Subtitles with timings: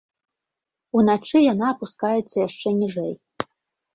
[0.99, 3.13] Уначы яна апускаецца яшчэ ніжэй.